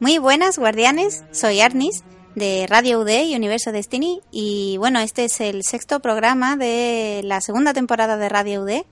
[0.00, 1.24] Muy buenas, guardianes.
[1.30, 2.04] Soy Arnis
[2.34, 4.22] de Radio UD y Universo Destiny.
[4.30, 8.86] Y bueno, este es el sexto programa de la segunda temporada de Radio UD,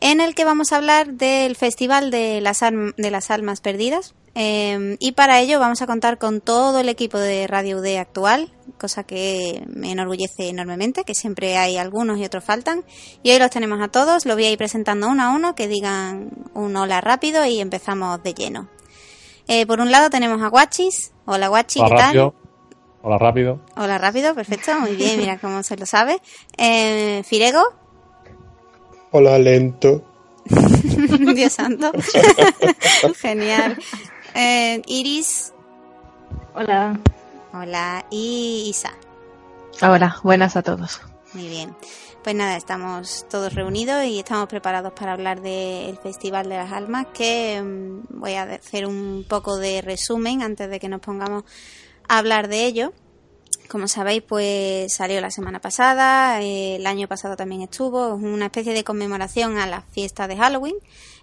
[0.00, 4.16] en el que vamos a hablar del Festival de las, de las Almas Perdidas.
[4.34, 8.52] Em, y para ello vamos a contar con todo el equipo de Radio UD actual,
[8.76, 12.84] cosa que me enorgullece enormemente, que siempre hay algunos y otros faltan.
[13.22, 15.68] Y hoy los tenemos a todos, los voy a ir presentando uno a uno, que
[15.68, 18.74] digan un hola rápido y empezamos de lleno.
[19.48, 21.12] Eh, por un lado tenemos a Guachis.
[21.26, 22.06] Hola Guachi, Hola, ¿qué tal?
[22.06, 22.34] rápido.
[23.02, 23.60] Hola rápido.
[23.76, 26.20] Hola rápido, perfecto, muy bien, mira cómo se lo sabe.
[26.56, 27.62] Eh, Firego,
[29.10, 30.02] Hola, lento.
[31.34, 31.92] Dios santo.
[33.20, 33.78] Genial.
[34.34, 35.52] Eh, Iris,
[36.54, 36.98] Hola.
[37.52, 38.04] hola.
[38.10, 38.92] Y Isa,
[39.82, 41.00] Hola, buenas a todos.
[41.34, 41.74] muy bien.
[42.24, 47.08] Pues nada, estamos todos reunidos y estamos preparados para hablar del Festival de las Almas,
[47.12, 51.44] que mm, voy a hacer un poco de resumen antes de que nos pongamos
[52.08, 52.94] a hablar de ello.
[53.68, 58.46] Como sabéis, pues salió la semana pasada, eh, el año pasado también estuvo, es una
[58.46, 60.76] especie de conmemoración a la fiesta de Halloween,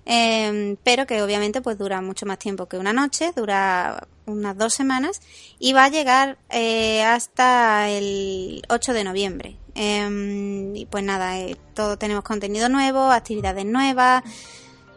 [0.05, 4.75] eh, pero que obviamente pues dura mucho más tiempo que una noche, dura unas dos
[4.75, 5.19] semanas
[5.57, 9.57] y va a llegar eh, hasta el 8 de noviembre.
[9.75, 14.23] Eh, y pues nada, eh, todo tenemos contenido nuevo, actividades nuevas.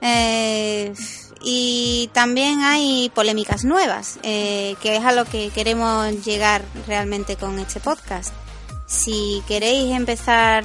[0.01, 0.93] eh,
[1.45, 7.59] y también hay polémicas nuevas, eh, que es a lo que queremos llegar realmente con
[7.59, 8.33] este podcast.
[8.87, 10.65] Si queréis empezar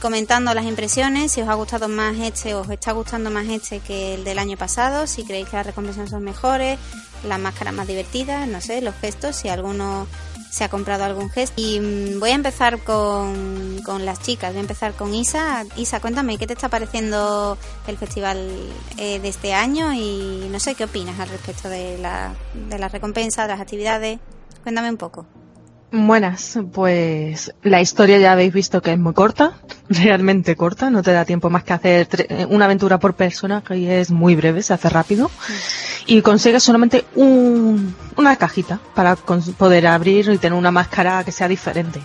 [0.00, 3.80] comentando las impresiones, si os ha gustado más este o os está gustando más este
[3.80, 6.78] que el del año pasado, si creéis que las recompensas son mejores,
[7.26, 10.06] las máscaras más divertidas, no sé, los gestos, si alguno
[10.54, 11.60] se ha comprado algún gesto.
[11.60, 15.64] Y mm, voy a empezar con, con las chicas, voy a empezar con Isa.
[15.76, 18.38] Isa, cuéntame, ¿qué te está pareciendo el festival
[18.96, 19.92] eh, de este año?
[19.92, 22.34] Y no sé, ¿qué opinas al respecto de la,
[22.70, 24.20] de las recompensas, de las actividades?
[24.62, 25.26] Cuéntame un poco.
[25.96, 29.52] Buenas, pues la historia ya habéis visto que es muy corta,
[29.88, 32.08] realmente corta, no te da tiempo más que hacer
[32.50, 35.30] una aventura por personaje y es muy breve, se hace rápido.
[36.06, 41.46] Y consigues solamente un- una cajita para poder abrir y tener una máscara que sea
[41.46, 42.02] diferente.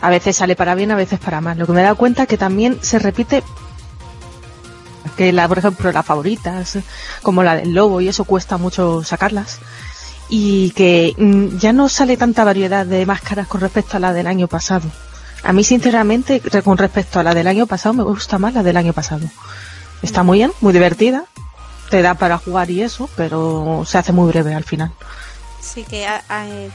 [0.00, 1.56] A veces sale para bien, a veces para mal.
[1.58, 3.44] Lo que me he dado cuenta es que también se repite
[5.16, 6.78] que la, por ejemplo, las favoritas,
[7.22, 9.60] como la del lobo y eso cuesta mucho sacarlas.
[10.28, 14.26] Y que mm, ya no sale tanta variedad de máscaras con respecto a la del
[14.26, 14.88] año pasado.
[15.42, 18.76] A mí, sinceramente, con respecto a la del año pasado, me gusta más la del
[18.76, 19.26] año pasado.
[20.02, 21.24] Está muy bien, muy divertida,
[21.90, 24.92] te da para jugar y eso, pero se hace muy breve al final.
[25.60, 26.70] Sí, que a- a- eh,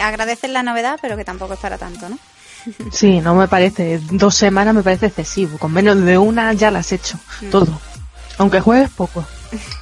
[0.00, 2.18] agradeces la novedad, pero que tampoco es para tanto, ¿no?
[2.92, 6.86] Sí, no me parece, dos semanas me parece excesivo, con menos de una ya las
[6.86, 7.50] has hecho, Mm.
[7.50, 7.80] todo.
[8.38, 9.24] Aunque juegues poco.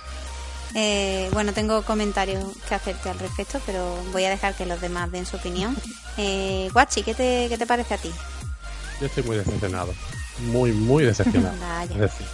[0.75, 5.11] Eh, bueno, tengo comentarios que hacerte al respecto, pero voy a dejar que los demás
[5.11, 5.77] den su opinión.
[6.17, 8.11] Eh, Guachi, ¿qué te, ¿qué te parece a ti?
[9.01, 9.93] Yo estoy muy decepcionado.
[10.39, 11.57] Muy, muy decepcionado.
[11.61, 11.95] Vaya.
[11.95, 12.27] Es decir,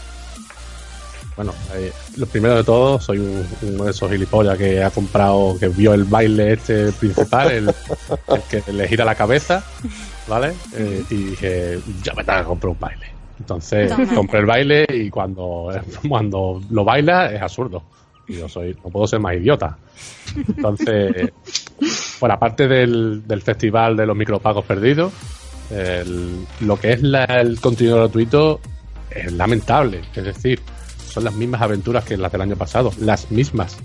[1.36, 5.56] bueno, eh, lo primero de todo, soy un- uno de esos gilipollas que ha comprado,
[5.58, 7.74] que vio el baile este principal, el,
[8.28, 9.62] el que le gira la cabeza,
[10.26, 10.54] ¿vale?
[10.74, 13.06] Eh, y dije, ya me tengo que comprar un baile.
[13.38, 14.14] Entonces Toma.
[14.14, 15.70] compré el baile y cuando,
[16.08, 17.82] cuando lo baila es absurdo.
[18.28, 19.78] Y yo soy, no puedo ser más idiota.
[20.48, 21.30] Entonces,
[22.20, 25.12] bueno, aparte del, del festival de los micropagos perdidos,
[26.60, 28.60] lo que es la- el contenido gratuito
[29.10, 30.02] es lamentable.
[30.14, 30.60] Es decir,
[31.08, 33.76] son las mismas aventuras que las del año pasado, las mismas.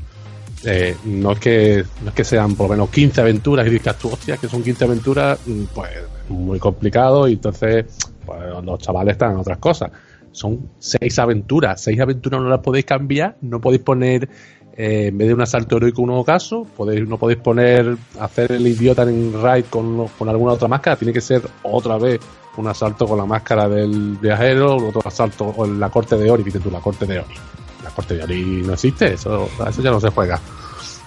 [0.64, 3.98] Eh, no, es que, no es que sean por lo menos 15 aventuras y digas
[3.98, 5.90] tú, hostia, que son 15 aventuras, mm, pues
[6.30, 7.86] muy complicado y entonces
[8.26, 9.92] pues, los chavales están en otras cosas.
[10.32, 14.30] Son seis aventuras, seis aventuras no las podéis cambiar, no podéis poner
[14.78, 18.66] eh, en vez de un asalto heroico un ocaso, podéis, no podéis poner hacer el
[18.66, 22.20] idiota en raid con, con alguna otra máscara, tiene que ser otra vez
[22.58, 26.62] un asalto con la máscara del viajero, otro asalto con la corte de Ori, dices
[26.62, 27.36] tú, la corte de Ori.
[27.84, 30.40] la corte de Ori no existe, eso, eso ya no se juega.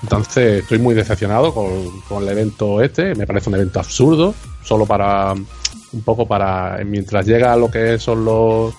[0.02, 4.84] Entonces estoy muy decepcionado con, con el evento este, me parece un evento absurdo, solo
[4.84, 8.74] para un poco para mientras llega lo que son los,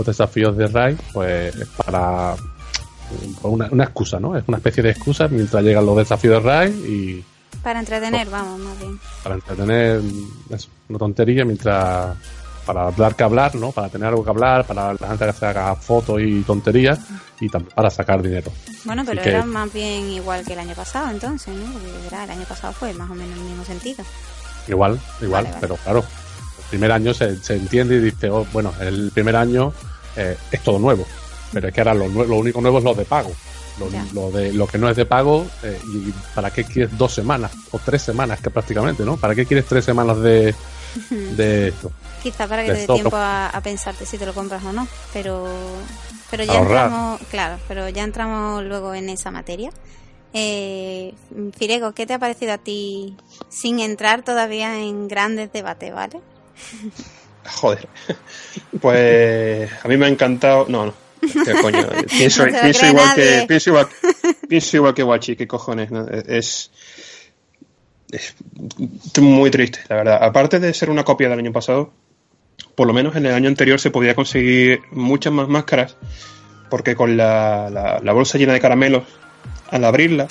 [0.00, 2.34] los desafíos de Rai, pues es para
[3.42, 4.36] una, una excusa, ¿no?
[4.36, 7.24] Es una especie de excusa mientras llegan los desafíos de Rai y
[7.62, 8.98] Para entretener, vamos, más bien.
[9.22, 10.00] para entretener
[10.50, 12.16] es una tontería mientras
[12.64, 13.72] para dar que hablar, ¿no?
[13.72, 16.98] Para tener algo que hablar, para la gente que se haga fotos y tonterías
[17.40, 18.52] y también para sacar dinero.
[18.84, 21.72] Bueno, pero Así que- era más bien igual que el año pasado, entonces, ¿no?
[21.72, 24.02] Porque verá, el año pasado fue más o menos el mismo sentido.
[24.68, 25.56] Igual, igual, Vale, vale.
[25.60, 29.72] pero claro, el primer año se, se entiende y dice, oh, bueno, el primer año
[30.20, 31.06] eh, es todo nuevo,
[31.52, 33.32] pero es que ahora lo, único nuevo es lo de pago.
[34.12, 37.50] Lo, de lo que no es de pago, eh, y para qué quieres dos semanas
[37.70, 39.16] o tres semanas, que prácticamente, ¿no?
[39.16, 40.54] ¿Para qué quieres tres semanas de,
[41.10, 41.90] de esto?
[42.22, 44.72] Quizá para que De te dé tiempo a, a pensarte si te lo compras o
[44.72, 45.48] no, pero
[46.30, 46.84] pero ya Ahorrar.
[46.86, 49.70] entramos, claro, pero ya entramos luego en esa materia.
[50.32, 51.12] Eh,
[51.56, 53.16] Firego, ¿qué te ha parecido a ti
[53.48, 56.20] sin entrar todavía en grandes debates, ¿vale?
[57.46, 57.88] Joder.
[58.80, 60.66] Pues a mí me ha encantado.
[60.68, 60.94] No, no.
[61.20, 61.86] ¿Qué coño?
[62.08, 63.40] Pienso, No igual nadie.
[63.40, 63.88] que, pienso, igual,
[64.48, 65.90] pienso igual que Wachi, ¿qué cojones?
[65.90, 66.06] no?
[66.08, 66.70] Es,
[68.10, 68.34] es
[69.20, 70.18] muy triste, la verdad.
[70.22, 71.92] Aparte de ser una copia del año pasado,
[72.74, 75.96] por lo menos en el año anterior se podía conseguir muchas más máscaras,
[76.70, 79.04] porque con la, la- la bolsa llena de caramelos,
[79.70, 80.26] al abrirla,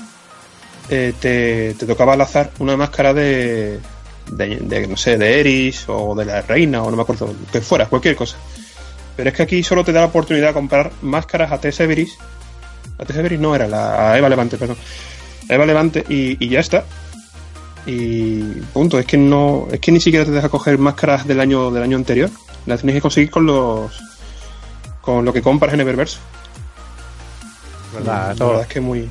[0.90, 3.80] eh, te, te tocaba al azar una máscara de,
[4.31, 7.62] de, de, no sé, de Eris o de la reina o no me acuerdo, que
[7.62, 8.38] fuera, cualquier cosa.
[9.16, 12.18] Pero es que aquí solo te da la oportunidad de comprar máscaras a Tessa Everis.
[12.98, 14.78] A Tessa Everis no era, la, a Eva Levante, perdón.
[15.50, 16.86] A Eva Levante y, y ya está.
[17.86, 18.42] Y
[18.74, 21.84] punto, es que no, es que ni siquiera te deja coger máscaras del año del
[21.84, 22.30] año anterior.
[22.66, 24.00] Las tienes que conseguir con los
[25.02, 26.18] con lo que compras en Eververse.
[27.94, 28.36] ¿Verdad?
[28.38, 29.10] La verdad es que muy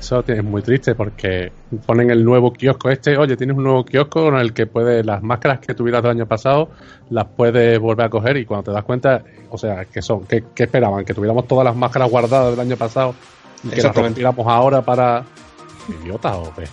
[0.00, 1.52] Eso es muy triste porque
[1.86, 5.22] ponen el nuevo kiosco este, oye, tienes un nuevo kiosco con el que puedes, las
[5.22, 6.70] máscaras que tuvieras del año pasado,
[7.10, 10.44] las puedes volver a coger y cuando te das cuenta, o sea, que son, que,
[10.54, 11.04] que esperaban?
[11.04, 13.14] Que tuviéramos todas las máscaras guardadas del año pasado
[13.64, 15.24] y que las rompiéramos ahora para...
[16.02, 16.64] ¿Idiotas o qué?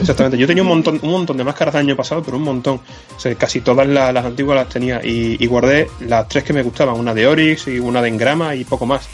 [0.00, 2.80] Exactamente, yo tenía un montón, un montón de máscaras del año pasado, pero un montón.
[3.16, 6.52] O sea, casi todas la- las antiguas las tenía y, y guardé las tres que
[6.52, 9.08] me gustaban, una de Oryx y una de Engrama y poco más.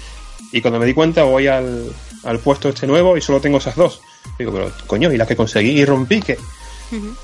[0.52, 1.86] Y cuando me di cuenta voy al,
[2.24, 4.00] al puesto este nuevo y solo tengo esas dos.
[4.38, 6.18] Digo, pero coño, ¿y las que conseguí y rompí?
[6.92, 7.14] Ujú.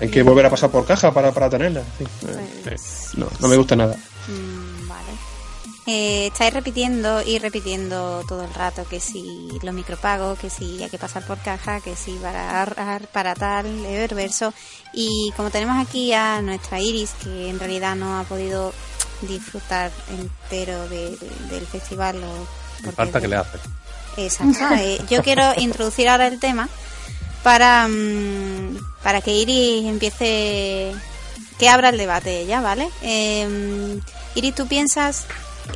[0.00, 1.84] Hay que volver a pasar por caja para, para tenerlas.
[1.98, 2.04] Sí,
[2.64, 3.96] Pues, no, no me gusta nada.
[4.28, 5.10] Mm, vale.
[5.86, 10.90] Eh, estáis repitiendo y repitiendo todo el rato que si los micropagos, que si hay
[10.90, 14.52] que pasar por caja, que si para para tal, Eververso.
[14.92, 18.74] Y como tenemos aquí a nuestra Iris, que en realidad no ha podido
[19.22, 22.16] disfrutar entero de- de- del festival.
[22.22, 23.58] O Falta que le hace.
[24.16, 24.74] Exacto.
[24.78, 26.68] eh, yo quiero introducir ahora el tema
[27.42, 30.92] para, mm, para que Iris empiece,
[31.58, 32.88] que abra el debate ella, ¿vale?
[33.02, 34.00] Eh,
[34.34, 35.26] Iris, ¿tú piensas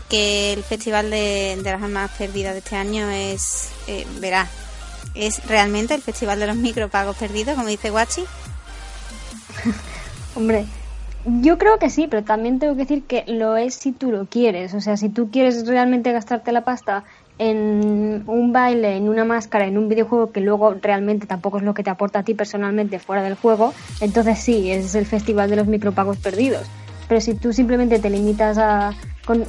[0.08, 4.48] que el Festival de, de las Almas Perdidas de este año es, eh, verás,
[5.14, 8.24] es realmente el Festival de los Micropagos Perdidos, como dice Guachi?
[10.34, 10.66] Hombre,
[11.24, 14.26] yo creo que sí, pero también tengo que decir que lo es si tú lo
[14.26, 14.74] quieres.
[14.74, 17.04] O sea, si tú quieres realmente gastarte la pasta
[17.38, 21.72] en un baile, en una máscara, en un videojuego que luego realmente tampoco es lo
[21.74, 25.56] que te aporta a ti personalmente fuera del juego, entonces sí, es el festival de
[25.56, 26.66] los micropagos perdidos.
[27.08, 28.94] Pero si tú simplemente te limitas a,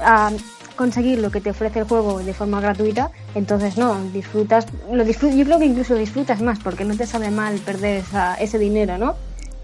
[0.04, 0.32] a
[0.78, 5.36] conseguir lo que te ofrece el juego de forma gratuita, entonces no, disfrutas, lo disfrut-
[5.36, 8.98] yo creo que incluso disfrutas más porque no te sabe mal perder esa- ese dinero,
[8.98, 9.16] ¿no?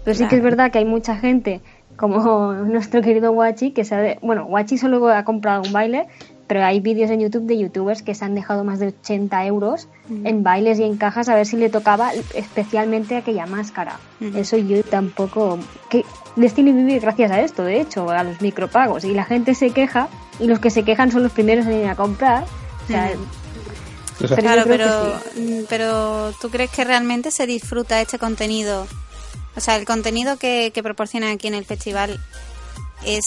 [0.04, 0.44] Pero sí que es Claro.
[0.56, 1.60] verdad que hay mucha gente,
[1.98, 6.06] como nuestro querido Wachi, que se ha de- bueno, Wachi solo ha comprado un baile,
[6.46, 9.86] pero hay vídeos en YouTube de youtubers que se han dejado más de 80 euros
[10.24, 13.98] en bailes y en cajas a ver si le tocaba especialmente aquella máscara.
[14.22, 14.38] Ujú.
[14.38, 15.58] Eso yo tampoco...
[15.90, 19.04] que Destiny vive gracias a esto, de hecho, a los micropagos.
[19.04, 20.08] Y la gente se queja
[20.40, 22.44] y los que se quejan son los primeros en ir a comprar.
[22.44, 23.10] O sea,
[24.22, 24.88] O sea, Pero claro, pero,
[25.36, 28.86] mm, pero ¿tú crees que realmente se disfruta este contenido?
[29.56, 32.20] O sea, el contenido que, que proporcionan aquí en el festival
[33.04, 33.24] es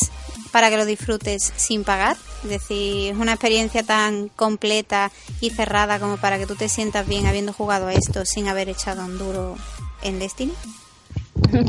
[0.51, 2.17] para que lo disfrutes sin pagar.
[2.43, 7.07] Es decir, es una experiencia tan completa y cerrada como para que tú te sientas
[7.07, 9.55] bien habiendo jugado a esto sin haber echado un duro
[10.01, 10.53] en Destiny.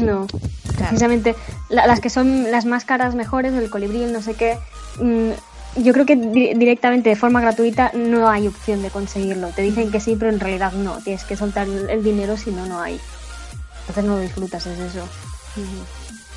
[0.02, 0.26] No,
[0.76, 1.34] precisamente
[1.68, 4.58] la- las que son las máscaras mejores, el colibrí, el no sé qué,
[5.00, 5.30] mm,
[5.82, 9.48] yo creo que di- directamente de forma gratuita no hay opción de conseguirlo.
[9.48, 10.98] Te dicen que sí, pero en realidad no.
[10.98, 13.00] Tienes que soltar el dinero si no, no hay.
[13.82, 15.08] Entonces no disfrutas, es eso.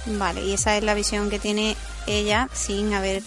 [0.05, 1.75] Vale, y esa es la visión que tiene
[2.07, 3.23] ella sin haber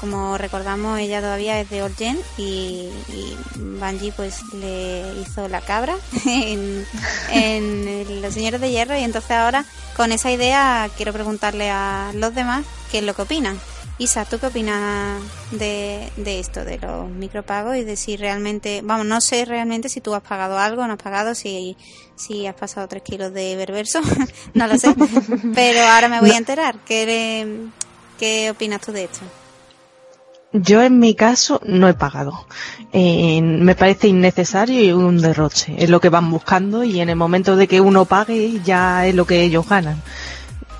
[0.00, 5.96] como recordamos, ella todavía es de Orgen y, y Bungie pues le hizo la cabra
[6.26, 6.86] en,
[7.30, 9.64] en Los Señores de Hierro y entonces ahora
[9.96, 13.58] con esa idea quiero preguntarle a los demás qué es lo que opinan.
[13.98, 15.22] Isa, ¿tú qué opinas
[15.52, 20.02] de, de esto, de los micropagos y de si realmente, vamos, no sé realmente si
[20.02, 21.78] tú has pagado algo, no has pagado, si,
[22.14, 24.00] si has pasado tres kilos de berberso,
[24.54, 24.94] no lo sé,
[25.54, 26.76] pero ahora me voy a enterar.
[26.84, 27.68] ¿Qué,
[28.18, 29.20] qué opinas tú de esto?
[30.52, 32.46] Yo en mi caso no he pagado.
[32.92, 35.74] Eh, me parece innecesario y un derroche.
[35.78, 39.14] Es lo que van buscando y en el momento de que uno pague ya es
[39.14, 40.02] lo que ellos ganan.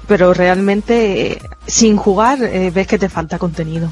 [0.06, 3.90] Pero realmente eh, sin jugar eh, ves que te falta contenido.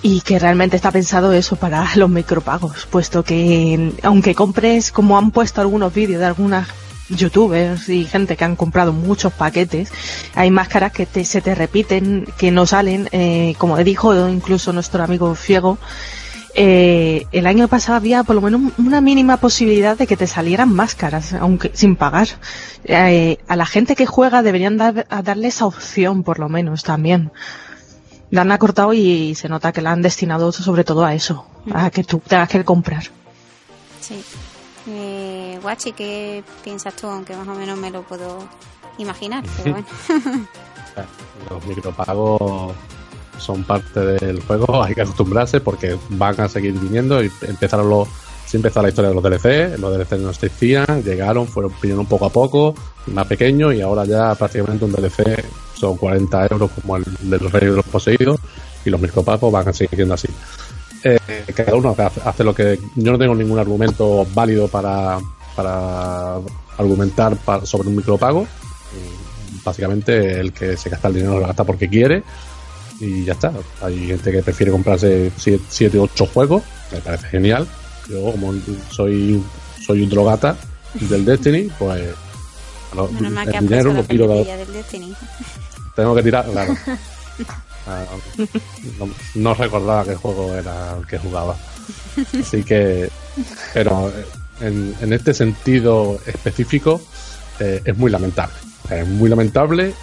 [0.00, 5.30] Y que realmente está pensado eso para los micropagos, puesto que aunque compres, como han
[5.32, 6.68] puesto algunos vídeos de algunas
[7.08, 9.90] youtubers y gente que han comprado muchos paquetes,
[10.34, 15.02] hay máscaras que te, se te repiten, que no salen, eh, como dijo incluso nuestro
[15.02, 15.78] amigo Fiego,
[16.60, 20.74] eh, el año pasado había por lo menos una mínima posibilidad de que te salieran
[20.74, 22.26] máscaras, aunque sin pagar.
[22.82, 26.82] Eh, a la gente que juega deberían dar, a darle esa opción, por lo menos,
[26.82, 27.30] también.
[28.30, 31.90] La han acortado y se nota que la han destinado sobre todo a eso, a
[31.90, 33.04] que tú tengas que comprar.
[34.00, 34.20] Sí.
[34.88, 37.06] Eh, Guachi, ¿qué piensas tú?
[37.06, 38.48] Aunque más o menos me lo puedo
[38.98, 39.86] imaginar, pero bueno.
[41.50, 42.74] Los micropagos
[43.38, 48.08] son parte del juego, hay que acostumbrarse porque van a seguir viniendo y empezaron los
[48.48, 52.08] sí empezó la historia de los DLC, los DLC no existían, llegaron, fueron pidiendo un
[52.08, 52.74] poco a poco,
[53.08, 57.68] más pequeños y ahora ya prácticamente un DLC son 40 euros como el del Rey
[57.68, 58.40] de los Poseídos
[58.86, 60.28] y los micropagos van a seguir siendo así.
[61.04, 61.18] Eh,
[61.54, 65.18] cada uno hace lo que yo no tengo ningún argumento válido para,
[65.54, 66.36] para
[66.78, 68.46] argumentar sobre un micropago.
[69.62, 72.22] Básicamente el que se gasta el dinero lo gasta porque quiere
[73.00, 73.52] y ya está.
[73.82, 76.62] Hay gente que prefiere comprarse 7 o 8 juegos,
[76.92, 77.66] me parece genial.
[78.08, 78.54] Yo, como
[78.90, 79.42] soy,
[79.84, 80.56] soy un drogata
[80.94, 84.28] del Destiny, pues el dinero lo tiro.
[85.96, 86.76] Tengo que tirar, claro.
[87.90, 88.04] Ah,
[89.34, 91.56] no, recordaba qué juego era el que jugaba.
[92.38, 93.08] Así que,
[93.72, 94.12] pero
[94.60, 97.00] en, en este sentido específico
[97.60, 98.54] eh, es muy lamentable.
[98.90, 99.94] Es muy lamentable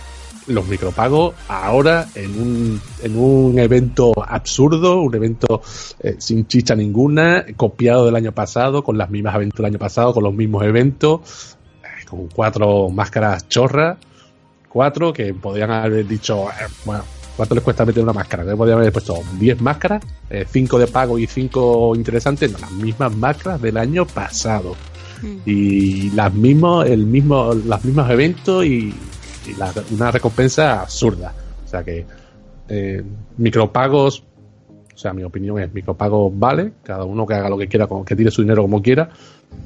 [0.48, 5.62] los micropagos ahora en un, en un evento absurdo, un evento
[6.00, 10.14] eh, sin chicha ninguna, copiado del año pasado, con las mismas aventuras del año pasado,
[10.14, 13.98] con los mismos eventos, eh, con cuatro máscaras chorras,
[14.70, 17.04] cuatro que podrían haber dicho, eh, bueno,
[17.36, 18.46] ¿cuánto les cuesta meter una máscara?
[18.46, 20.04] Que podrían haber puesto 10 máscaras,
[20.52, 24.76] 5 de pago y 5 interesantes, no, las mismas máscaras del año pasado.
[25.22, 25.38] Mm.
[25.46, 28.94] Y las mismos, el mismo, los mismos eventos y
[29.92, 31.34] una recompensa absurda.
[31.64, 32.06] O sea que
[32.68, 33.04] eh,
[33.38, 34.24] micropagos,
[34.94, 38.16] o sea, mi opinión es micropagos vale, cada uno que haga lo que quiera, que
[38.16, 39.10] tire su dinero como quiera,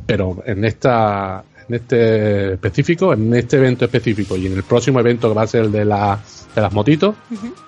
[0.06, 5.30] pero en esta en este específico, en este evento específico y en el próximo evento
[5.30, 6.20] que va a ser el de, la,
[6.56, 7.16] de las motitos,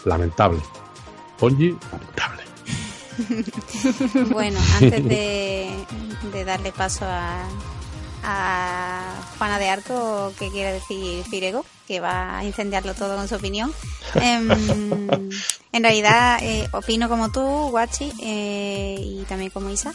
[0.06, 0.60] lamentable.
[1.40, 2.42] Ponji, lamentable.
[4.32, 5.70] bueno, antes de,
[6.34, 7.44] de darle paso a,
[8.24, 11.66] a Juana de Arco, ¿qué quiere decir Firego?
[11.92, 13.74] que va a incendiarlo todo con su opinión.
[14.16, 14.50] Em,
[15.74, 19.94] en realidad, eh, opino como tú, Guachi, eh, y también como Isa.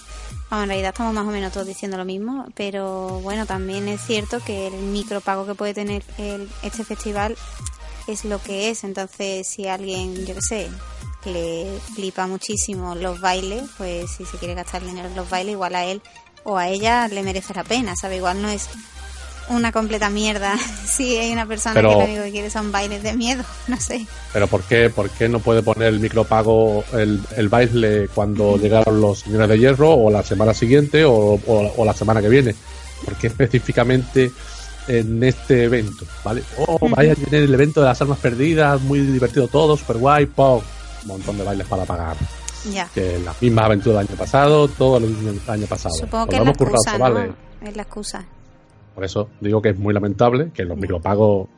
[0.51, 4.41] en realidad estamos más o menos todos diciendo lo mismo, pero bueno, también es cierto
[4.41, 6.03] que el micropago que puede tener
[6.63, 7.35] este festival
[8.07, 8.85] es lo que es.
[8.85, 10.71] Entonces, si alguien, yo qué sé,
[11.25, 15.75] le flipa muchísimo los bailes, pues si se quiere gastar dinero en los bailes, igual
[15.75, 16.03] a él
[16.47, 18.17] o a ella le merece la pena, ¿sabe?
[18.17, 18.69] Igual no es
[19.49, 23.15] una completa mierda si hay una persona que lo único que quiere son bailes de
[23.15, 24.07] miedo, no sé.
[24.33, 29.01] Pero ¿por qué, por qué no puede poner el micropago, el, el baile cuando llegaron
[29.01, 32.55] los señores de hierro o la semana siguiente o, o, la semana que viene?
[33.05, 34.31] ¿Por qué específicamente
[34.89, 36.07] en este evento?
[36.25, 36.43] ¿Vale?
[36.59, 40.27] Oh, vaya a tener el evento de las armas perdidas, muy divertido todo, super guay,
[40.27, 40.63] pop,
[41.03, 42.17] un montón de bailes para pagar.
[42.73, 42.89] Ya.
[42.93, 45.95] Que las mismas aventuras del año pasado, todo el año pasado.
[45.95, 47.37] Supongo que es la, excusa, ¿no?
[47.63, 48.27] es la excusa.
[48.95, 51.49] Por eso digo que es muy lamentable que los micropagos,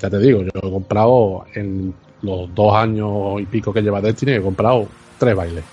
[0.00, 4.32] ya te digo, yo he comprado en los dos años y pico que lleva Destiny,
[4.32, 5.64] he comprado tres bailes.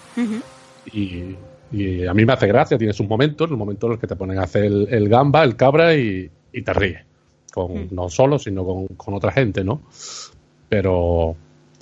[0.91, 1.35] y,
[2.05, 4.15] a mí me hace gracia, tienes un momento, en el momento en el que te
[4.15, 7.05] ponen a hacer el, gamba, el cabra y, te ríes.
[7.53, 9.81] Con, No solo, sino con, otra gente, ¿no?
[10.69, 11.35] Pero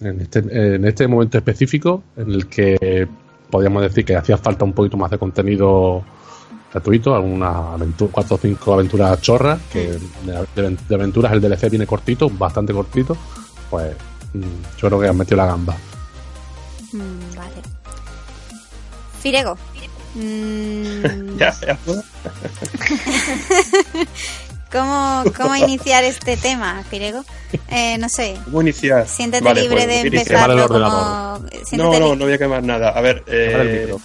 [0.04, 0.40] en este,
[0.76, 3.08] en este momento específico, en el que
[3.50, 6.04] podríamos decir que hacía falta un poquito más de contenido
[6.72, 12.30] gratuito, algunas aventura, cuatro o cinco aventuras chorras, que de, aventuras el DLC viene cortito,
[12.30, 13.16] bastante cortito,
[13.70, 13.96] pues
[14.34, 15.76] mm, yo creo que han metido la gamba.
[16.92, 17.62] Mm, vale.
[19.22, 19.58] Firego.
[20.16, 21.76] Mm, Ya, ya.
[24.74, 27.24] ¿Cómo, ¿Cómo iniciar este tema, Firego?
[27.70, 28.36] Eh, no sé.
[28.44, 29.08] ¿Cómo iniciar?
[29.08, 31.40] Siéntete Vale, libre pues, de empezarlo como.
[31.74, 32.90] No, no, no voy a quemar nada.
[32.90, 34.02] A ver, eh, micro.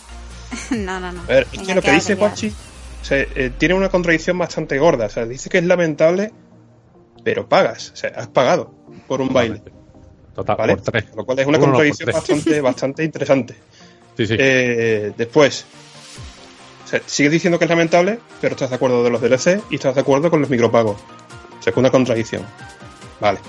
[0.78, 1.22] no, no, no.
[1.22, 2.14] a ver es Venga, que lo que dice.
[2.14, 2.52] Guachi
[3.00, 5.06] o sea, eh, tiene una contradicción bastante gorda.
[5.06, 6.32] O sea, dice que es lamentable,
[7.24, 7.92] pero pagas.
[7.92, 8.74] O sea, has pagado
[9.06, 9.62] por un baile.
[10.34, 10.76] Total, ¿Vale?
[10.76, 11.04] por tres.
[11.16, 13.54] Lo cual es una Uno, contradicción bastante, bastante interesante.
[14.16, 14.36] Sí, sí.
[14.38, 15.64] Eh, después,
[16.92, 19.94] o sigues diciendo que es lamentable, pero estás de acuerdo de los DLC y estás
[19.94, 20.96] de acuerdo con los micropagos.
[21.60, 22.42] O contradicción.
[23.20, 23.40] Vale.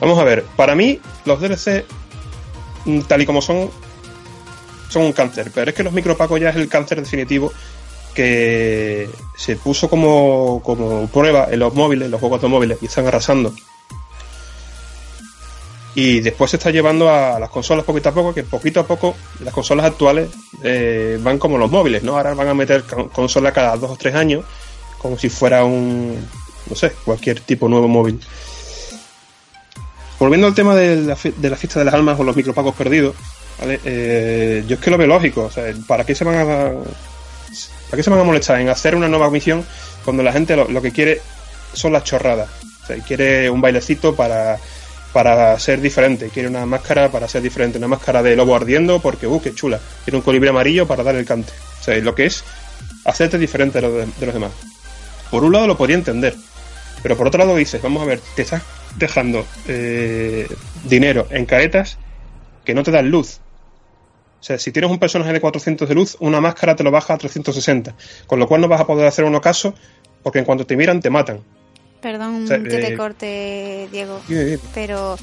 [0.00, 0.44] Vamos a ver.
[0.56, 1.84] Para mí, los DLC,
[2.84, 3.70] mm, tal y como son,
[4.90, 5.50] son un cáncer.
[5.54, 7.52] Pero es que los micropagos ya es el cáncer definitivo
[8.14, 12.86] que se puso como, como prueba en los móviles, en los juegos de móviles, y
[12.86, 13.54] están arrasando.
[15.98, 19.16] Y después se está llevando a las consolas poquito a poco, que poquito a poco
[19.40, 20.28] las consolas actuales
[20.62, 22.16] eh, van como los móviles, ¿no?
[22.18, 24.44] Ahora van a meter con- consola cada dos o tres años,
[24.98, 26.22] como si fuera un,
[26.68, 28.20] no sé, cualquier tipo nuevo móvil.
[30.18, 33.14] Volviendo al tema de la, de la fiesta de las almas o los micropagos perdidos,
[33.58, 33.80] ¿vale?
[33.84, 37.96] Eh, yo es que lo veo lógico, o sea, ¿para qué se van a ¿para
[37.96, 39.64] qué se van a molestar en hacer una nueva misión
[40.04, 41.22] cuando la gente lo, lo que quiere
[41.72, 42.48] son las chorradas?
[42.82, 44.58] O sea, quiere un bailecito para
[45.16, 49.26] para ser diferente, quiere una máscara para ser diferente, una máscara de lobo ardiendo porque,
[49.26, 51.54] uh, qué chula, quiere un colibrí amarillo para dar el cante.
[51.80, 52.44] O sea, lo que es
[53.06, 54.52] hacerte diferente de los, de los demás.
[55.30, 56.34] Por un lado lo podría entender,
[57.02, 58.60] pero por otro lado dices, vamos a ver, te estás
[58.98, 60.54] dejando eh,
[60.84, 61.96] dinero en caretas
[62.66, 63.40] que no te dan luz.
[64.38, 67.14] O sea, si tienes un personaje de 400 de luz, una máscara te lo baja
[67.14, 67.96] a 360,
[68.26, 69.72] con lo cual no vas a poder hacer uno caso
[70.22, 71.40] porque en cuanto te miran te matan.
[72.06, 74.20] Perdón O sea, que te eh, corte, Diego.
[74.72, 75.16] Pero,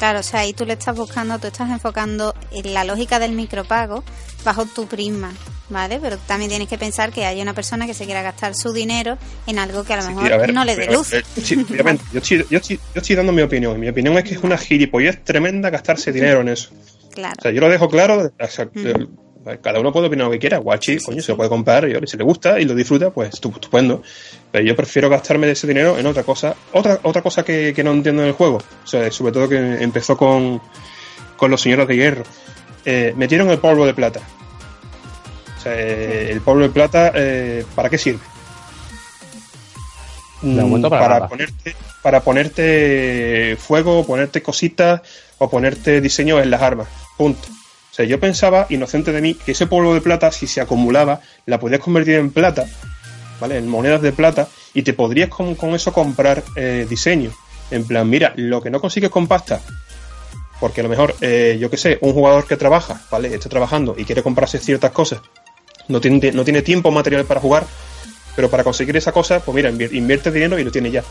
[0.00, 3.30] claro, o sea, ahí tú le estás buscando, tú estás enfocando en la lógica del
[3.30, 4.02] micropago
[4.44, 5.32] bajo tu prisma,
[5.68, 6.00] ¿vale?
[6.02, 9.16] Pero también tienes que pensar que hay una persona que se quiera gastar su dinero
[9.46, 11.12] en algo que a lo Sí, mejor a ver, no le dé pero, luz.
[11.12, 13.76] eh, sí, obviamente, yo, estoy, yo, estoy, yo estoy dando mi opinión.
[13.76, 16.70] y Mi opinión es que es una gilipollez tremenda gastarse dinero en eso.
[17.12, 17.36] Claro.
[17.38, 18.32] O sea, yo lo dejo claro.
[18.40, 19.08] o sea, Ujú.
[19.62, 20.58] Cada uno puede opinar lo que quiera.
[20.58, 21.86] Guachi, coño, se lo puede comprar.
[21.88, 24.02] Y si le gusta y lo disfruta, pues estu- estupendo.
[24.50, 26.54] Pero yo prefiero gastarme ese dinero en otra cosa.
[26.72, 28.56] Otra otra cosa que, que no entiendo en el juego.
[28.56, 30.60] O sea, sobre todo que empezó con,
[31.36, 32.22] con los señores de hierro.
[32.84, 34.20] Eh, metieron el polvo de plata.
[35.58, 38.20] O sea, eh, el polvo de plata, eh, ¿para qué sirve?
[40.42, 40.56] Mm,
[40.90, 45.00] para para ponerte para ponerte fuego, ponerte cositas
[45.38, 46.88] o ponerte diseño en las armas.
[47.16, 47.48] Punto.
[47.94, 51.20] O sea, yo pensaba, inocente de mí, que ese polvo de plata, si se acumulaba,
[51.46, 52.66] la podías convertir en plata,
[53.40, 53.56] ¿vale?
[53.56, 57.30] En monedas de plata, y te podrías con, con eso comprar eh, diseño.
[57.70, 59.60] En plan, mira, lo que no consigues con pasta,
[60.58, 63.32] porque a lo mejor, eh, yo qué sé, un jugador que trabaja, ¿vale?
[63.32, 65.20] Está trabajando y quiere comprarse ciertas cosas,
[65.86, 67.64] no tiene, no tiene tiempo material para jugar,
[68.34, 71.04] pero para conseguir esa cosa, pues mira, invier- invierte dinero y lo tiene ya.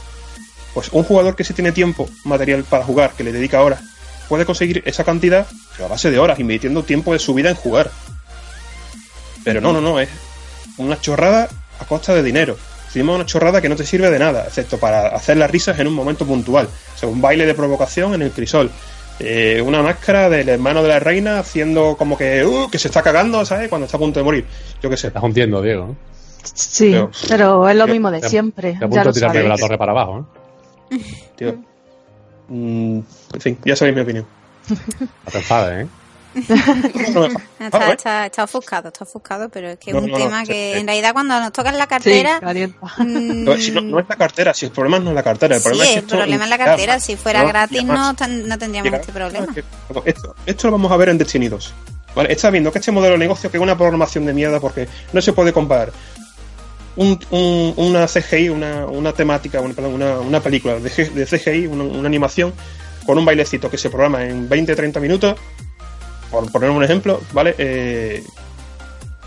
[0.73, 3.79] Pues un jugador que sí tiene tiempo material para jugar, que le dedica horas,
[4.29, 5.45] puede conseguir esa cantidad
[5.83, 7.91] a base de horas, invirtiendo tiempo de su vida en jugar.
[9.43, 10.09] Pero no, no, no, es
[10.77, 12.57] una chorrada a costa de dinero.
[12.85, 15.87] Encima una chorrada que no te sirve de nada, excepto para hacer las risas en
[15.87, 16.67] un momento puntual.
[16.95, 18.69] O sea, un baile de provocación en el crisol.
[19.19, 23.01] Eh, una máscara del hermano de la reina haciendo como que, uh, que se está
[23.01, 23.69] cagando, ¿sabes?
[23.69, 24.45] Cuando está a punto de morir.
[24.81, 25.07] Yo qué sé.
[25.07, 25.95] Estás hundiendo, Diego.
[26.53, 28.71] Sí, Pero- pero es lo Te- mismo de te- siempre.
[28.73, 30.27] Te a Ya punto lo de tirarme de la torre para abajo,
[30.91, 30.97] ¿eh?
[31.35, 31.55] Tío.
[32.47, 32.99] Mm,
[33.33, 34.25] en fin, ya sabéis mi opinión.
[34.69, 35.89] No te enfades, ¿eh?
[37.13, 37.25] No,
[37.59, 37.93] Está, ah, ¿eh?
[37.93, 40.79] está, está ofuscado, está ofuscado, pero es que es No, un no, tema que sí.
[40.79, 42.41] en realidad cuando nos tocan la cartera...
[42.41, 45.55] mm, No, si no, no es la cartera, si el problema no es la cartera,
[45.55, 46.99] el sí, problema es que el esto- problema es la cartera.
[46.99, 49.47] Si fuera No, gratis además- no, tendríamos este problema.
[50.05, 51.73] Esto, esto lo vamos a ver en Destiny 2.
[52.15, 52.31] ¿vale?
[52.31, 55.21] Está viendo que este modelo de negocio que es una programación de mierda porque no
[55.21, 55.91] se puede comparar
[56.95, 62.53] un, un- una CGI, una, una temática, una, una, película de, CGI, una, animación
[63.05, 65.35] con un bailecito que se programa en 20-30 minutos,
[66.31, 67.55] por poner un ejemplo, ¿vale?
[67.57, 68.23] Eh,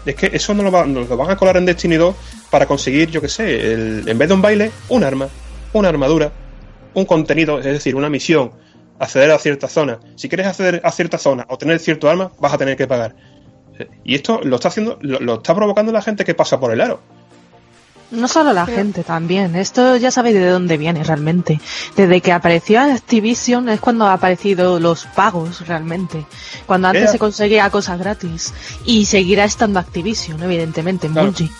[0.05, 2.15] es que eso no lo, va- lo van a colar en Destiny 2
[2.51, 5.29] para conseguir, yo que sé, el- en vez de un baile, un arma,
[5.73, 6.33] una armadura,
[6.95, 8.53] un contenido, es decir, una misión,
[8.99, 9.99] acceder a cierta zona.
[10.15, 13.15] Si quieres acceder a cierta zona o tener cierto arma, vas a tener que pagar.
[14.05, 17.01] Y esto lo está haciendo, lo está provocando la gente que pasa por el aro.
[18.11, 19.57] No solo la gente también.
[19.57, 21.61] Esto ya sabéis de dónde viene realmente.
[21.97, 26.25] Desde que apareció Activision es cuando han aparecido los pagos realmente.
[26.67, 28.55] Cuando antes se conseguía cosas gratis.
[28.85, 31.29] Y seguirá estando Activision, evidentemente, en Claro.
[31.29, 31.51] Bungie.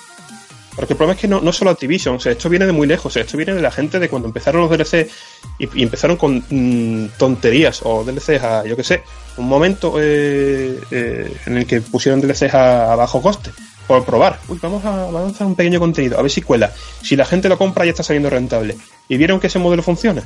[0.77, 2.87] Porque el problema es que no, no solo Activision, o sea, esto viene de muy
[2.87, 5.11] lejos, o sea, esto viene de la gente de cuando empezaron los DLC
[5.59, 9.03] y, y empezaron con mm, tonterías o DLCs a, yo qué sé,
[9.39, 13.53] un momento eh, eh, en el que pusieron DLCs a, a bajo coste
[13.87, 14.39] por probar.
[14.49, 16.73] Uy, vamos a, vamos a lanzar un pequeño contenido, a ver si cuela.
[17.03, 18.77] Si la gente lo compra ya está saliendo rentable.
[19.09, 20.23] ¿Y vieron que ese modelo funciona?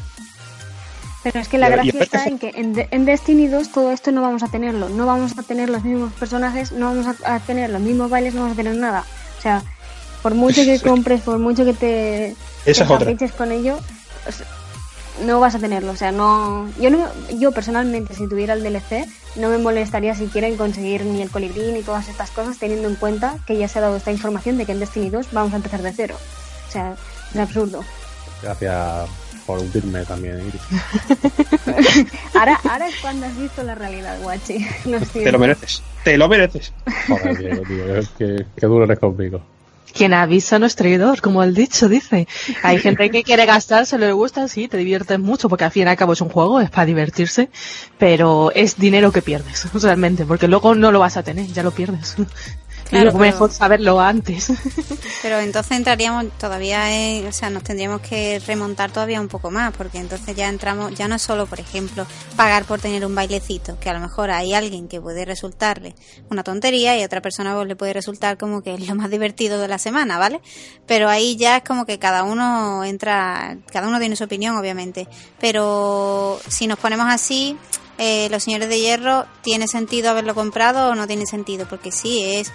[1.23, 4.11] Pero es que la gracia está en que en, De- en Destiny 2 todo esto
[4.11, 4.89] no vamos a tenerlo.
[4.89, 8.33] No vamos a tener los mismos personajes, no vamos a, a tener los mismos bailes,
[8.33, 9.05] no vamos a tener nada.
[9.39, 9.63] O sea,
[10.23, 12.99] por mucho que compres, por mucho que te, Esa te es otra.
[13.01, 13.79] capriches con ello,
[15.25, 15.93] no vas a tenerlo.
[15.93, 16.71] O sea, no.
[16.81, 17.07] Yo no,
[17.39, 21.73] yo personalmente, si tuviera el DLC, no me molestaría si quieren conseguir ni el colibrí
[21.73, 24.67] ni todas estas cosas, teniendo en cuenta que ya se ha dado esta información de
[24.67, 26.17] que en Destiny 2 vamos a empezar de cero.
[26.69, 26.95] O sea,
[27.33, 27.85] es absurdo.
[28.43, 29.09] Gracias
[29.47, 32.07] por hundirme también, Iris.
[32.35, 34.65] Ahora, ahora es cuando has visto la realidad, guachi.
[35.13, 35.83] Te lo mereces.
[36.05, 36.73] Te lo mereces.
[37.09, 37.85] Joder, Diego, tío,
[38.17, 39.43] que, que duro eres conmigo.
[39.93, 42.27] Quien avisa no es traidor, como el dicho dice.
[42.63, 45.87] Hay gente que quiere gastar, se le gusta, sí, te diviertes mucho, porque al fin
[45.87, 47.51] y al cabo es un juego, es para divertirse,
[47.99, 51.71] pero es dinero que pierdes, realmente, porque luego no lo vas a tener, ya lo
[51.71, 52.17] pierdes.
[52.91, 54.53] Claro, pero- mejor saberlo antes.
[55.23, 59.73] Pero entonces entraríamos todavía, en- o sea, nos tendríamos que remontar todavía un poco más,
[59.77, 63.79] porque entonces ya entramos, ya no es solo, por ejemplo, pagar por tener un bailecito,
[63.79, 65.95] que a lo mejor hay alguien que puede resultarle
[66.31, 69.11] una tontería y a otra persona pues, le puede resultar como que es lo más
[69.11, 70.41] divertido de la semana, ¿vale?
[70.87, 75.07] Pero ahí ya es como que cada uno entra, cada uno tiene su opinión, obviamente.
[75.39, 77.57] Pero si nos ponemos así,
[77.99, 81.67] eh, los señores de hierro, ¿tiene sentido haberlo comprado o no tiene sentido?
[81.69, 82.51] Porque sí, es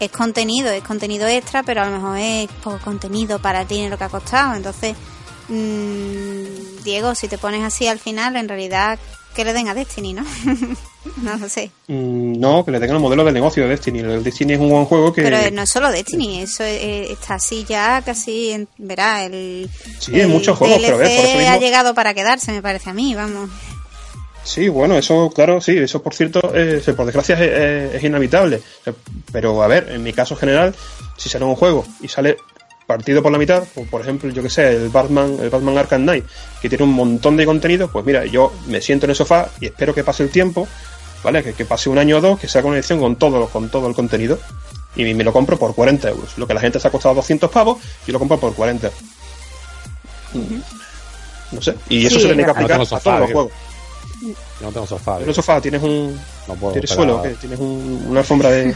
[0.00, 3.96] es contenido, es contenido extra, pero a lo mejor es poco contenido para el dinero
[3.98, 4.54] que ha costado.
[4.54, 4.96] Entonces,
[5.48, 8.98] mm, Diego, si te pones así al final, en realidad,
[9.34, 10.24] que le den a Destiny, ¿no?
[11.22, 11.70] no lo sé.
[11.88, 14.00] Mm, no, que le tengan el modelo de negocio de Destiny.
[14.00, 15.22] El Destiny es un buen juego que.
[15.22, 20.20] Pero no es solo Destiny, eso eh, está así ya casi, en, verá, el, Sí,
[20.20, 22.90] en muchos juegos, pero ver, por eso DLC ha mismo- llegado para quedarse, me parece
[22.90, 23.48] a mí, vamos.
[24.44, 28.60] Sí, bueno, eso, claro, sí, eso por cierto, eh, por desgracia es, es- es inevitable.
[29.30, 30.74] Pero a ver, en mi caso general,
[31.16, 32.36] si sale un juego y sale
[32.86, 36.02] partido por la mitad, o por ejemplo, yo que sé, el Batman, el Batman Arkham
[36.02, 36.24] Knight,
[36.60, 39.66] que tiene un montón de contenido, pues mira, yo me siento en el sofá y
[39.66, 40.66] espero que pase el tiempo,
[41.22, 41.42] ¿vale?
[41.44, 43.94] Que, que pase un año o dos, que sea edición con todo, con todo el
[43.94, 44.38] contenido.
[44.96, 46.36] Y me lo compro por 40 euros.
[46.36, 48.90] Lo que a la gente se ha costado 200 pavos, yo lo compro por 40.
[51.52, 51.74] No sé.
[51.88, 53.52] Y eso Sí, se tiene que no aplicar a todos los juegos.
[54.22, 55.12] Yo no tengo sofá.
[55.14, 55.34] El Diego.
[55.34, 57.22] sofá tienes un, No puedo ¿Tienes suelo?
[57.22, 57.30] ¿Qué?
[57.30, 58.66] ¿Tienes un- una alfombra de.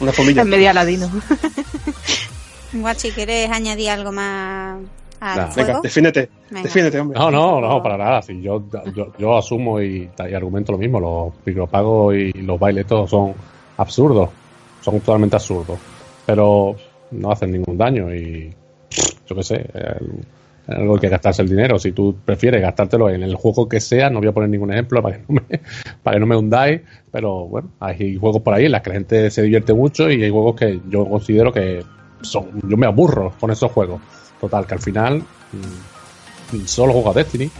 [0.00, 0.42] una, alfombrilla?
[0.42, 1.10] en medio ladino.
[2.72, 4.78] Guachi, ¿quieres añadir algo más
[5.20, 5.54] al Nah.
[5.54, 6.28] Venga, defiéndete.
[6.50, 6.62] Venga.
[6.64, 7.18] Defiéndete, hombre.
[7.18, 8.20] No, no, no, para nada.
[8.22, 11.00] Si yo, yo, yo asumo y, y argumento lo mismo.
[11.00, 13.32] Los micropagos y los bailes todos son
[13.78, 14.28] absurdos.
[14.82, 15.78] Son totalmente absurdos.
[16.26, 16.76] Pero
[17.12, 18.52] no hacen ningún daño y
[19.26, 19.54] yo qué sé.
[19.74, 20.26] el-
[20.68, 21.78] algo que gastarse el dinero.
[21.78, 25.02] Si tú prefieres gastártelo en el juego que sea, no voy a poner ningún ejemplo
[25.02, 25.60] para que no me,
[26.02, 26.80] para que no me hundáis.
[27.10, 30.22] Pero bueno, hay juegos por ahí en los que la gente se divierte mucho y
[30.22, 31.84] hay juegos que yo considero que
[32.22, 32.46] son.
[32.68, 34.00] Yo me aburro con esos juegos.
[34.40, 35.22] Total, que al final.
[36.52, 37.50] mm, solo juego a Destiny.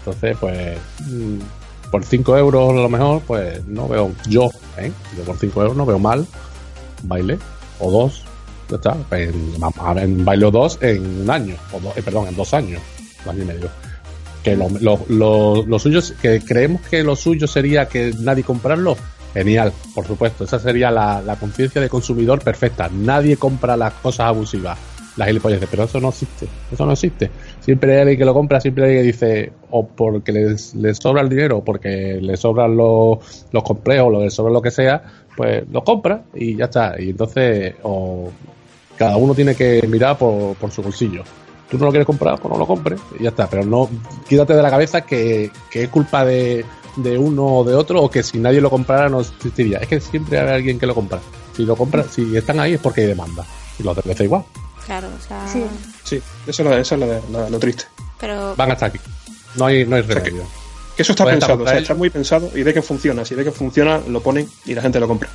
[0.00, 0.78] Entonces, pues,
[1.10, 1.38] mm,
[1.90, 4.92] por 5 euros a lo mejor, pues no veo yo, ¿eh?
[5.16, 6.26] Yo por 5 euros no veo mal
[7.02, 7.38] baile
[7.78, 8.24] o dos.
[8.70, 8.96] Ya está.
[9.12, 12.28] En, vamos a ver, en baile o dos en un año, o do- eh, perdón,
[12.28, 12.80] en dos años,
[13.24, 13.68] un año y medio.
[14.42, 18.96] Que lo, lo, lo, lo suyo, que creemos que lo suyo sería que nadie comprarlo.
[19.34, 20.44] Genial, por supuesto.
[20.44, 22.88] Esa sería la, la conciencia de consumidor perfecta.
[22.92, 24.78] Nadie compra las cosas abusivas
[25.16, 27.28] las gilipolleces, pero eso no existe, eso no existe.
[27.58, 31.22] Siempre hay alguien que lo compra, siempre hay alguien que dice, o porque les sobra
[31.22, 33.18] el dinero, o porque le sobran los,
[33.50, 35.02] los complejos, o les sobra lo que sea,
[35.36, 36.94] pues lo compra y ya está.
[37.02, 38.30] Y entonces, o
[38.98, 41.22] cada uno tiene que mirar por, por su bolsillo.
[41.70, 43.48] Tú no lo quieres comprar, pues no lo compres y ya está.
[43.48, 43.88] Pero no,
[44.28, 46.64] quítate de la cabeza que, que es culpa de,
[46.96, 49.78] de uno o de otro, o que si nadie lo comprara no existiría.
[49.78, 51.20] Es que siempre hay alguien que lo compra.
[51.54, 53.44] Si lo compra, si están ahí es porque hay demanda.
[53.78, 54.44] Y los DLC igual.
[54.86, 55.62] Claro, o sea, Sí.
[56.04, 57.84] Sí, eso es, lo, eso es lo, lo- lo triste.
[58.18, 58.98] pero Van hasta aquí.
[59.56, 60.46] No hay, no hay sea que- remedio.
[60.98, 63.24] Que eso está pensado, o sea, está muy pensado y ve que funciona.
[63.24, 65.28] Si ve que funciona, lo ponen y la gente lo compra.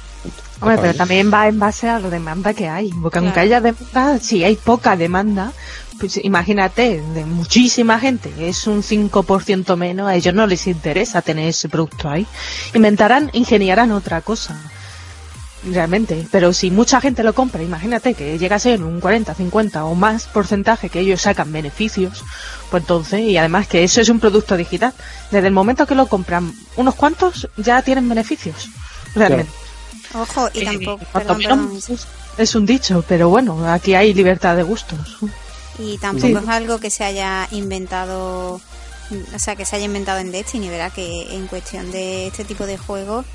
[0.59, 2.89] Hombre, pero también va en base a la demanda que hay.
[3.01, 3.45] Porque aunque Claro.
[3.47, 5.53] haya demanda, si hay poca demanda,
[6.01, 11.47] pues imagínate, de muchísima gente, es un 5% menos, a ellos no les interesa tener
[11.47, 12.27] ese producto ahí.
[12.73, 14.59] Inventarán, ingeniarán otra cosa.
[15.65, 19.85] Realmente, pero si mucha gente lo compra, imagínate que llega a ser un 40, 50
[19.85, 22.21] o más porcentaje que ellos sacan beneficios,
[22.69, 24.93] pues entonces, y además que eso es un producto digital,
[25.31, 28.67] desde el momento que lo compran unos cuantos ya tienen beneficios,
[29.15, 29.53] realmente.
[30.15, 31.71] Ojo, y Eh, tampoco, perdón, perdón,
[32.37, 34.99] es- un dicho, pero bueno, aquí hay libertad de gustos.
[35.79, 36.43] Y tampoco Sí.
[36.43, 40.89] es algo que se haya inventado, o sea, que se haya inventado en Destiny, verá
[40.89, 43.25] que en cuestión de este tipo de juegos,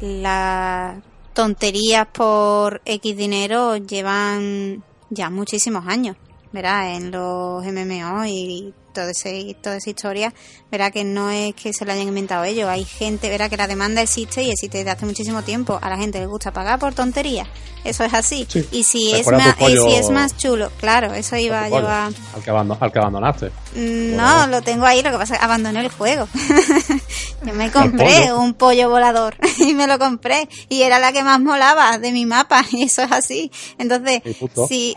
[0.00, 0.96] las
[1.38, 6.16] tonterías por X dinero llevan ya muchísimos años,
[6.52, 10.34] verá, en los MMO y todo ese, toda esa historia,
[10.72, 13.68] verá que no es que se lo hayan inventado ellos, hay gente, verá que la
[13.68, 16.94] demanda existe y existe desde hace muchísimo tiempo, a la gente le gusta pagar por
[16.94, 17.46] tonterías,
[17.84, 18.66] eso es así, Sí.
[18.72, 22.12] y si es, más, y si es más chulo, claro, eso iba a llevar...
[22.34, 23.46] al, que al que abandonaste.
[23.76, 24.46] Mm, No, Bueno.
[24.48, 26.26] lo tengo ahí, lo que pasa es que abandoné el juego.
[27.46, 28.40] Yo me compré pollo?
[28.40, 32.26] un pollo volador y me lo compré y era la que más molaba de mi
[32.26, 33.52] mapa y eso es así.
[33.78, 34.22] Entonces,
[34.68, 34.96] si,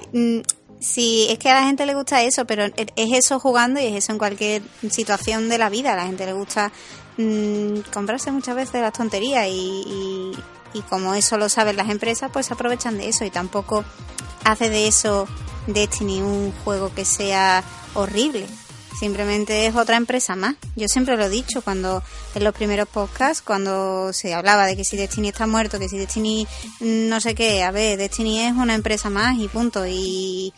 [0.82, 3.96] si es que a la gente le gusta eso, pero es eso jugando y es
[3.96, 5.94] eso en cualquier situación de la vida.
[5.94, 6.72] A la gente le gusta
[7.18, 10.32] mm, comprarse muchas veces las tonterías y, y,
[10.74, 13.86] y como eso lo saben las empresas, pues aprovechan de eso y tampoco
[14.44, 15.28] hace de eso
[15.68, 17.64] Destiny un juego que sea
[17.94, 18.48] horrible.
[19.00, 20.56] Simplemente es otra empresa más.
[20.76, 22.04] Yo siempre lo he dicho cuando
[22.36, 25.98] en los primeros podcasts, cuando se hablaba de que si Destiny está muerto, que si
[25.98, 26.48] Destiny
[26.80, 29.86] mm, no sé qué, a ver, Destiny es una empresa más y punto.
[29.88, 30.54] Y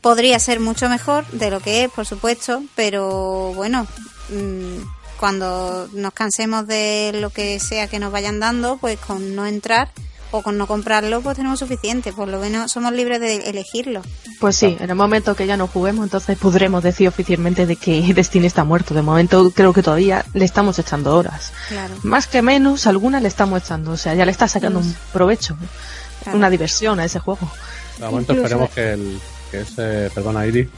[0.00, 3.86] podría ser mucho mejor de lo que es, por supuesto, pero bueno,
[4.30, 4.82] mm,
[5.18, 9.90] cuando nos cansemos de lo que sea que nos vayan dando, pues con no entrar
[10.30, 12.12] o con no comprarlo, pues tenemos suficiente.
[12.12, 14.02] Por lo menos somos libres de elegirlo.
[14.38, 18.00] Pues sí, en el momento que ya no juguemos, entonces podremos decir oficialmente de que
[18.14, 18.92] Destiny está muerto.
[18.94, 21.52] De momento creo que todavía le estamos echando horas.
[21.68, 21.94] Claro.
[22.02, 23.92] Más que menos, alguna le estamos echando.
[23.92, 25.56] O sea, ya le está sacando un provecho,
[26.22, 26.36] Claro.
[26.38, 27.50] una diversión a ese juego.
[27.98, 30.68] De momento Incluso- esperemos que, el, que ese, perdona Iris,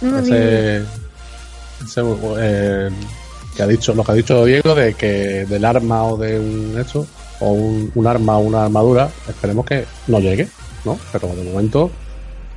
[0.00, 0.82] No, ese,
[1.84, 2.02] ese,
[2.38, 2.90] eh,
[3.56, 6.78] que ha dicho, lo que ha dicho Diego de que del arma o de un
[6.78, 7.06] hecho,
[7.40, 10.48] o un, un arma o una armadura, esperemos que no llegue,
[10.84, 10.98] ¿no?
[11.12, 11.90] Pero de momento,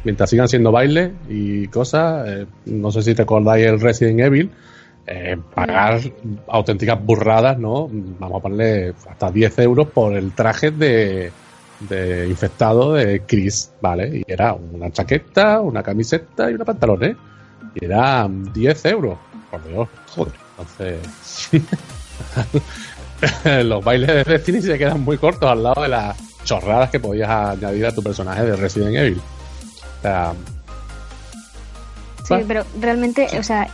[0.03, 4.51] mientras sigan siendo bailes y cosas, eh, no sé si recordáis el Resident Evil,
[5.07, 5.99] eh, pagar
[6.47, 7.89] auténticas burradas, ¿no?
[7.91, 11.31] Vamos a ponerle hasta 10 euros por el traje de,
[11.89, 14.17] de infectado de Chris, ¿vale?
[14.17, 17.17] Y era una chaqueta, una camiseta y una pantalones.
[17.75, 19.17] Y eran 10 euros.
[19.49, 19.87] Por Dios.
[20.15, 20.33] Joder.
[20.57, 21.49] Entonces,
[23.65, 27.29] los bailes de Destiny se quedan muy cortos al lado de las chorradas que podías
[27.29, 29.21] añadir a tu personaje de Resident Evil.
[29.99, 30.33] O sea,
[32.37, 33.67] Sí, pero realmente, o sea,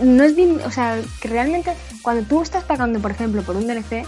[0.00, 3.66] no es bien, o sea, que realmente cuando tú estás pagando, por ejemplo, por un
[3.66, 4.04] DLC,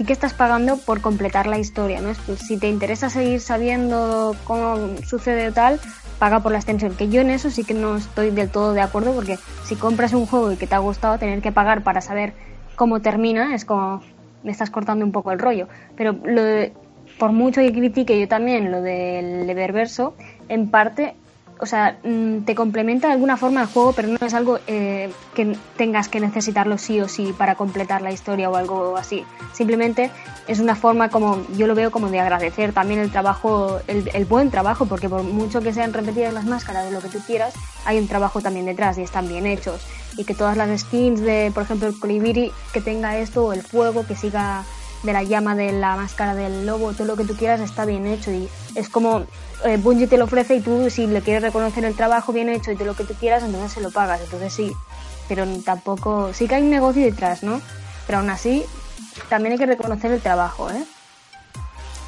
[0.00, 2.14] sí que estás pagando por completar la historia, ¿no?
[2.34, 5.78] Si te interesa seguir sabiendo cómo sucede tal,
[6.18, 6.96] paga por la extensión.
[6.96, 10.14] Que yo en eso sí que no estoy del todo de acuerdo, porque si compras
[10.14, 12.32] un juego y que te ha gustado, tener que pagar para saber
[12.76, 14.00] cómo termina es como
[14.42, 15.68] me estás cortando un poco el rollo.
[15.98, 16.72] Pero lo de-
[17.18, 20.14] por mucho que critique yo también lo del Eververso,
[20.48, 21.12] en parte,
[21.60, 25.12] o sea, mm, te complementa de alguna forma el juego, pero no es algo eh,
[25.34, 29.24] que tengas que necesitarlo sí o sí para completar la historia o algo así.
[29.52, 30.10] Simplemente
[30.48, 34.24] es una forma como, yo lo veo como de agradecer también el trabajo, el, el
[34.24, 37.54] buen trabajo, porque por mucho que sean repetidas las máscaras de lo que tú quieras,
[37.84, 39.86] hay un trabajo también detrás y están bien hechos.
[40.16, 43.62] Y que todas las skins de, por ejemplo, el colibrí que tenga esto, o el
[43.62, 44.64] fuego que siga
[45.02, 48.06] de la llama de la máscara del lobo, todo lo que tú quieras está bien
[48.06, 49.24] hecho y es como
[49.64, 52.70] eh, Bungie te lo ofrece y tú si le quieres reconocer el trabajo bien hecho
[52.70, 54.72] y todo lo que tú quieras, entonces se lo pagas, entonces sí,
[55.28, 57.60] pero tampoco, sí que hay un negocio detrás, ¿no?
[58.06, 58.64] Pero aún así
[59.28, 60.84] también hay que reconocer el trabajo, ¿eh?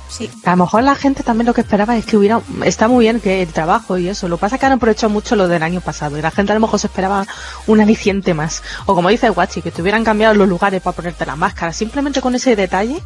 [0.09, 0.31] Sí.
[0.45, 3.19] A lo mejor la gente también lo que esperaba es que hubiera, está muy bien
[3.19, 5.63] que el trabajo y eso, lo que pasa es que han aprovechado mucho lo del
[5.63, 7.27] año pasado y la gente a lo mejor se esperaba
[7.67, 8.63] un aliciente más.
[8.85, 12.21] O como dice Guachi, que te hubieran cambiado los lugares para ponerte la máscara, simplemente
[12.21, 13.03] con ese detalle.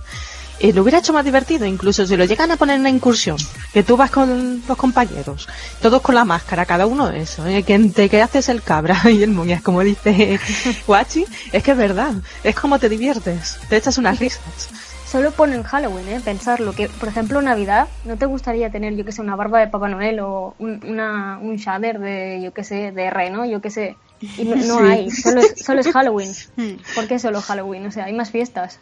[0.60, 3.36] Eh, lo hubiera hecho más divertido, incluso si lo llegan a poner en una incursión,
[3.72, 5.48] que tú vas con los compañeros,
[5.80, 7.62] todos con la máscara, cada uno eso, ¿eh?
[7.62, 10.38] que, te, que haces el cabra y el moñas, como dice
[10.86, 14.68] Guachi, es que es verdad, es como te diviertes, te echas unas risas.
[15.10, 16.20] Solo ponen Halloween, ¿eh?
[16.22, 19.68] Pensarlo, que por ejemplo Navidad, ¿no te gustaría tener, yo que sé, una barba de
[19.68, 23.70] Papá Noel o un, una, un shader de, yo que sé, de reno, yo que
[23.70, 23.96] sé?
[24.20, 24.84] Y no, no Sí.
[24.90, 26.32] hay, solo es, solo es Halloween.
[26.56, 26.72] Hmm.
[26.96, 27.86] ¿Por qué solo Halloween?
[27.86, 28.80] O sea, hay más fiestas.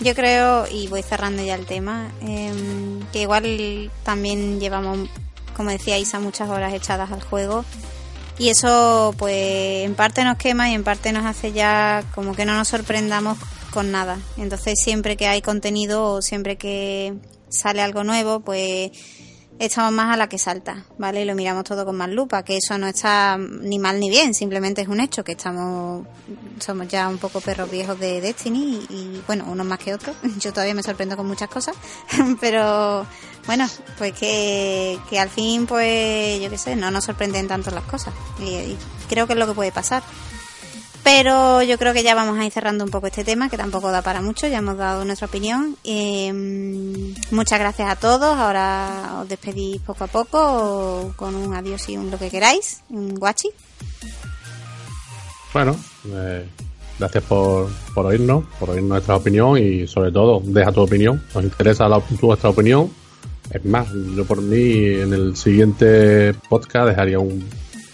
[0.00, 5.10] Yo creo, y voy cerrando ya el tema, em, que igual también llevamos,
[5.54, 7.64] como decía Isa, muchas horas echadas al juego.
[8.38, 12.46] Y eso, pues, en parte nos quema y en parte nos hace ya como que
[12.46, 13.36] no nos sorprendamos
[13.70, 14.18] con nada.
[14.38, 17.14] Entonces, siempre que hay contenido o siempre que
[17.50, 18.92] sale algo nuevo, pues
[19.60, 21.22] echamos más a la que salta, ¿vale?
[21.22, 24.32] Y lo miramos todo con más lupa, que eso no está ni mal ni bien,
[24.32, 26.06] simplemente es un hecho, que estamos,
[26.58, 30.16] somos ya un poco perros viejos de Destiny y, bueno, unos más que otros.
[30.40, 31.76] Yo todavía me sorprendo con muchas cosas,
[32.40, 33.06] pero
[33.46, 33.68] bueno,
[33.98, 38.12] pues que, que al fin, pues yo qué sé, no nos sorprenden tanto las cosas
[38.38, 38.76] y
[39.08, 40.02] creo que es lo que puede pasar.
[41.02, 43.90] Pero yo creo que ya vamos a ir cerrando un poco este tema, que tampoco
[43.90, 45.76] da para mucho, ya hemos dado nuestra opinión.
[45.82, 46.32] Eh,
[47.30, 52.10] muchas gracias a todos, ahora os despedís poco a poco con un adiós y un
[52.10, 53.48] lo que queráis, un guachi.
[55.54, 55.74] Bueno,
[56.06, 56.46] eh,
[56.98, 61.44] gracias por, por oírnos, por oír nuestra opinión y sobre todo, deja tu opinión, nos
[61.44, 62.90] interesa la, vuestra opinión.
[63.50, 67.44] Es más, yo por mí en el siguiente podcast dejaría un,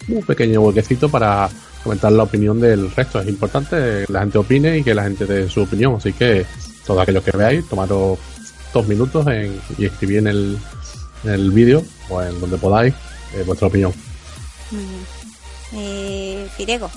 [0.08, 1.48] un pequeño huequecito para
[1.86, 3.20] comentar la opinión del resto.
[3.20, 5.94] Es importante que la gente opine y que la gente dé su opinión.
[5.96, 6.44] Así que
[6.86, 8.18] todos aquellos que veáis, tomaros
[8.74, 10.58] dos minutos en, y escribir en el,
[11.24, 12.92] en el vídeo o en donde podáis
[13.34, 13.92] eh, vuestra opinión.
[14.70, 15.06] Muy bien.
[15.74, 16.90] Eh, Firego.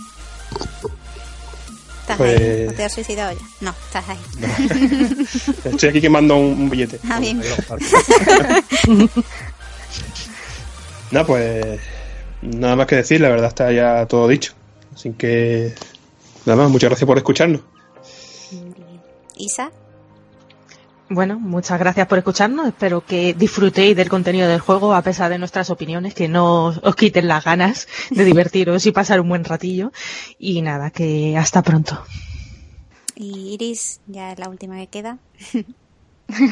[2.01, 2.67] ¿Estás Pues- ahí?
[2.67, 3.45] ¿O te has suicidado ya?
[3.61, 4.17] No, estás ahí.
[5.65, 6.99] Estoy aquí quemando un, un billete.
[7.09, 7.39] Ah, bien.
[11.11, 11.79] Nada, pues
[12.41, 14.53] nada más que decir, la verdad está ya todo dicho.
[14.99, 15.73] Así que
[16.45, 17.61] nada más, muchas gracias por escucharnos.
[19.37, 19.71] Isa.
[21.07, 22.67] Bueno, muchas gracias por escucharnos.
[22.67, 26.95] Espero que disfrutéis del contenido del juego a pesar de nuestras opiniones, que no os
[26.97, 29.93] quiten las ganas de divertiros y pasar un buen ratillo.
[30.37, 32.03] Y nada, que hasta pronto.
[33.15, 35.17] Y Iris, ya es la última que queda.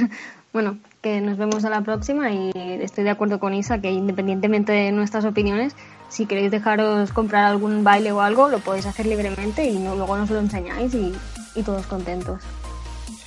[0.54, 4.72] Bueno, que nos vemos a la próxima y estoy de acuerdo con Isa que independientemente
[4.72, 5.76] de nuestras opiniones,
[6.10, 10.18] si queréis dejaros comprar algún baile o algo, lo podéis hacer libremente y no- luego
[10.18, 11.14] nos lo enseñáis y,
[11.56, 12.42] y todos contentos.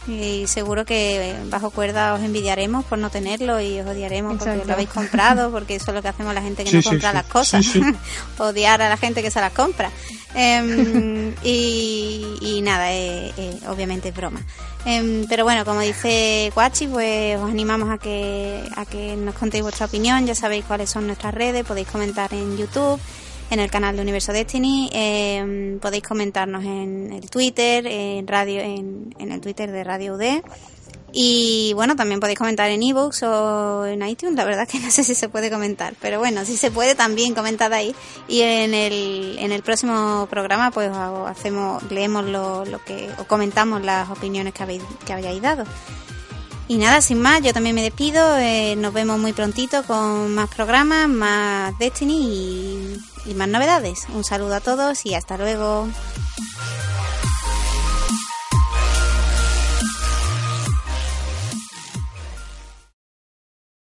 [0.09, 4.67] Y seguro que bajo cuerda os envidiaremos por no tenerlo y os odiaremos porque Exacto.
[4.69, 6.89] lo habéis comprado, porque eso es lo que hacemos la gente que Sí, no sí,
[6.89, 7.15] compra sí.
[7.17, 7.67] las cosas.
[8.39, 9.91] Odiar a la gente que se las compra.
[10.35, 14.41] Em, y, y nada, eh, eh, obviamente es broma.
[14.87, 19.63] Em, pero bueno, como dice Guachi, pues os animamos a que, a que nos contéis
[19.63, 20.27] vuestra opinión.
[20.27, 22.99] Ya sabéis cuáles son nuestras redes, podéis comentar en YouTube
[23.51, 24.91] en el canal de Universo Destiny.
[24.93, 30.43] eh, podéis comentarnos en el Twitter, en radio, en, en el Twitter de Radio UD.
[31.13, 34.37] Y bueno, también podéis comentar en ebooks o en iTunes.
[34.37, 37.35] La verdad que no sé si se puede comentar, pero bueno, si se puede también
[37.35, 37.95] comentad ahí.
[38.29, 43.83] Y en el, en el próximo programa, pues hacemos, leemos lo, lo que, o comentamos
[43.83, 45.65] las opiniones que habéis, que hayáis dado.
[46.71, 48.39] Y nada, sin más, yo también me despido.
[48.39, 54.07] eh, nos vemos muy prontito con más programas, más Destiny y, y más novedades.
[54.15, 55.89] Un saludo a todos y hasta luego.